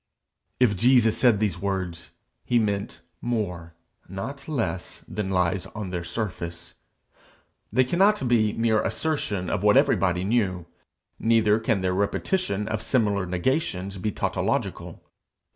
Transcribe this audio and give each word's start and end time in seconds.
If 0.59 0.75
Jesus 0.75 1.15
said 1.15 1.39
these 1.39 1.59
words, 1.59 2.09
he 2.43 2.57
meant 2.57 3.01
more, 3.21 3.75
not 4.09 4.47
less, 4.47 5.05
than 5.07 5.29
lies 5.29 5.67
on 5.75 5.91
their 5.91 6.03
surface. 6.03 6.73
They 7.71 7.83
cannot 7.83 8.27
be 8.27 8.51
mere 8.51 8.81
assertion 8.81 9.47
of 9.47 9.61
what 9.61 9.77
everybody 9.77 10.23
knew; 10.23 10.65
neither 11.19 11.59
can 11.59 11.81
their 11.81 11.93
repetition 11.93 12.67
of 12.67 12.81
similar 12.81 13.27
negations 13.27 13.99
be 13.99 14.11
tautological. 14.11 15.03